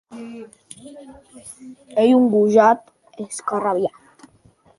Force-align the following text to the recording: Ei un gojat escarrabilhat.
Ei 2.03 2.13
un 2.19 2.25
gojat 2.33 2.81
escarrabilhat. 3.27 4.27